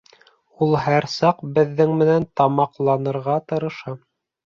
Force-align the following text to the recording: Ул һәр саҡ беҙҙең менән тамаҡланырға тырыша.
Ул 0.65 0.73
һәр 0.85 1.07
саҡ 1.17 1.45
беҙҙең 1.59 1.95
менән 2.01 2.27
тамаҡланырға 2.43 3.41
тырыша. 3.53 3.99